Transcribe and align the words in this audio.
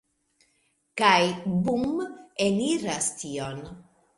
Kaj 1.01 1.19
bum! 1.67 1.85
Eniras 2.47 3.13
tion. 3.21 3.65